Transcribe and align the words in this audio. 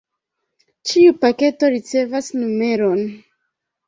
Ĉiu 0.91 1.11
paketo 1.25 1.69
ricevas 1.73 2.31
numeron. 2.39 3.05